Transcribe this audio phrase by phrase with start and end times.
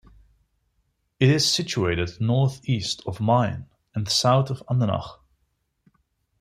[1.19, 5.19] It is situated north-east of Mayen, and south of Andernach.